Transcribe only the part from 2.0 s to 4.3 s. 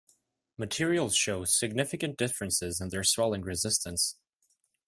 differences in their swelling resistance.